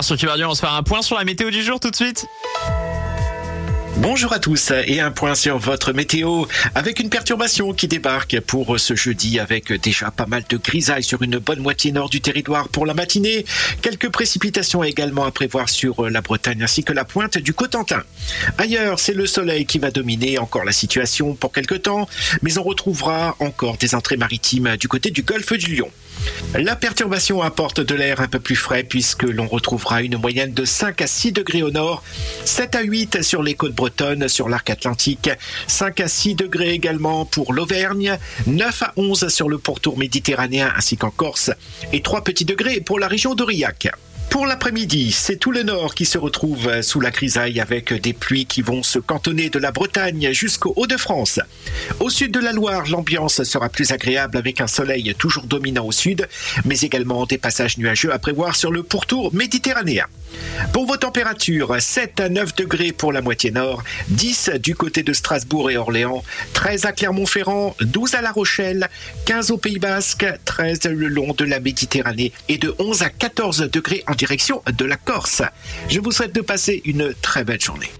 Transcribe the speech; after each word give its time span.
Sur 0.00 0.16
Cube 0.16 0.30
on 0.46 0.54
se 0.54 0.60
fait 0.60 0.68
un 0.68 0.84
point 0.84 1.02
sur 1.02 1.16
la 1.16 1.24
météo 1.24 1.50
du 1.50 1.60
jour 1.60 1.80
tout 1.80 1.90
de 1.90 1.96
suite. 1.96 2.28
Bonjour 4.00 4.32
à 4.32 4.38
tous 4.38 4.72
et 4.86 5.00
un 5.00 5.10
point 5.10 5.34
sur 5.34 5.58
votre 5.58 5.92
météo 5.92 6.44
avec 6.76 7.00
une 7.00 7.10
perturbation 7.10 7.72
qui 7.72 7.88
débarque 7.88 8.38
pour 8.40 8.78
ce 8.78 8.94
jeudi 8.94 9.40
avec 9.40 9.72
déjà 9.72 10.12
pas 10.12 10.26
mal 10.26 10.44
de 10.48 10.56
grisailles 10.56 11.02
sur 11.02 11.20
une 11.22 11.38
bonne 11.38 11.58
moitié 11.58 11.90
nord 11.90 12.08
du 12.08 12.20
territoire 12.20 12.68
pour 12.68 12.86
la 12.86 12.94
matinée. 12.94 13.44
Quelques 13.82 14.10
précipitations 14.10 14.84
également 14.84 15.24
à 15.24 15.32
prévoir 15.32 15.68
sur 15.68 16.08
la 16.08 16.20
Bretagne 16.20 16.62
ainsi 16.62 16.84
que 16.84 16.92
la 16.92 17.04
pointe 17.04 17.38
du 17.38 17.52
Cotentin. 17.52 18.04
Ailleurs, 18.56 19.00
c'est 19.00 19.14
le 19.14 19.26
soleil 19.26 19.66
qui 19.66 19.80
va 19.80 19.90
dominer 19.90 20.38
encore 20.38 20.64
la 20.64 20.72
situation 20.72 21.34
pour 21.34 21.50
quelques 21.50 21.82
temps, 21.82 22.08
mais 22.42 22.56
on 22.56 22.62
retrouvera 22.62 23.34
encore 23.40 23.78
des 23.78 23.96
entrées 23.96 24.16
maritimes 24.16 24.76
du 24.76 24.86
côté 24.86 25.10
du 25.10 25.22
golfe 25.22 25.54
du 25.54 25.74
Lion. 25.74 25.90
La 26.54 26.76
perturbation 26.76 27.42
apporte 27.42 27.80
de 27.80 27.94
l'air 27.94 28.20
un 28.20 28.28
peu 28.28 28.40
plus 28.40 28.56
frais 28.56 28.82
puisque 28.82 29.24
l'on 29.24 29.46
retrouvera 29.46 30.02
une 30.02 30.16
moyenne 30.16 30.52
de 30.52 30.64
5 30.64 31.00
à 31.02 31.06
6 31.06 31.32
degrés 31.32 31.62
au 31.62 31.70
nord, 31.70 32.02
7 32.44 32.74
à 32.74 32.82
8 32.82 33.22
sur 33.22 33.42
les 33.42 33.54
côtes 33.54 33.74
bretonnes, 33.74 33.87
sur 34.28 34.48
l'arc 34.48 34.70
atlantique, 34.70 35.30
5 35.66 36.00
à 36.00 36.08
6 36.08 36.34
degrés 36.34 36.70
également 36.70 37.24
pour 37.24 37.52
l'Auvergne, 37.52 38.18
9 38.46 38.82
à 38.82 38.92
11 38.96 39.28
sur 39.28 39.48
le 39.48 39.58
pourtour 39.58 39.98
méditerranéen 39.98 40.72
ainsi 40.76 40.96
qu'en 40.96 41.10
Corse 41.10 41.50
et 41.92 42.02
3 42.02 42.24
petits 42.24 42.44
degrés 42.44 42.80
pour 42.80 42.98
la 42.98 43.08
région 43.08 43.34
d'Aurillac. 43.34 43.88
Pour 44.30 44.46
l'après-midi, 44.46 45.10
c'est 45.10 45.36
tout 45.36 45.52
le 45.52 45.62
nord 45.62 45.94
qui 45.94 46.04
se 46.04 46.18
retrouve 46.18 46.82
sous 46.82 47.00
la 47.00 47.10
grisaille 47.10 47.60
avec 47.60 47.94
des 47.94 48.12
pluies 48.12 48.44
qui 48.44 48.60
vont 48.60 48.82
se 48.82 48.98
cantonner 48.98 49.48
de 49.48 49.58
la 49.58 49.72
Bretagne 49.72 50.32
jusqu'au 50.32 50.74
Hauts-de-France. 50.76 51.40
Au 52.00 52.10
sud 52.10 52.32
de 52.32 52.40
la 52.40 52.52
Loire, 52.52 52.84
l'ambiance 52.88 53.42
sera 53.42 53.68
plus 53.68 53.92
agréable 53.92 54.36
avec 54.36 54.60
un 54.60 54.66
soleil 54.66 55.14
toujours 55.18 55.44
dominant 55.44 55.86
au 55.86 55.92
sud, 55.92 56.28
mais 56.64 56.78
également 56.80 57.26
des 57.26 57.38
passages 57.38 57.78
nuageux 57.78 58.12
à 58.12 58.18
prévoir 58.18 58.56
sur 58.56 58.70
le 58.70 58.82
pourtour 58.82 59.34
méditerranéen. 59.34 60.06
Pour 60.72 60.86
vos 60.86 60.96
températures, 60.96 61.80
7 61.80 62.20
à 62.20 62.28
9 62.28 62.54
degrés 62.54 62.92
pour 62.92 63.12
la 63.12 63.22
moitié 63.22 63.50
nord, 63.50 63.82
10 64.08 64.50
du 64.62 64.74
côté 64.74 65.02
de 65.02 65.12
Strasbourg 65.12 65.70
et 65.70 65.76
Orléans, 65.76 66.22
13 66.52 66.84
à 66.84 66.92
Clermont-Ferrand, 66.92 67.74
12 67.80 68.14
à 68.14 68.22
La 68.22 68.32
Rochelle, 68.32 68.88
15 69.24 69.50
au 69.50 69.58
Pays 69.58 69.78
Basque, 69.78 70.26
13 70.44 70.80
le 70.84 71.08
long 71.08 71.32
de 71.32 71.44
la 71.44 71.60
Méditerranée 71.60 72.32
et 72.48 72.58
de 72.58 72.74
11 72.78 73.02
à 73.02 73.10
14 73.10 73.70
degrés 73.70 74.04
en 74.06 74.14
direction 74.14 74.62
de 74.76 74.84
la 74.84 74.96
Corse. 74.96 75.42
Je 75.88 76.00
vous 76.00 76.12
souhaite 76.12 76.34
de 76.34 76.40
passer 76.40 76.82
une 76.84 77.14
très 77.22 77.44
belle 77.44 77.60
journée. 77.60 77.90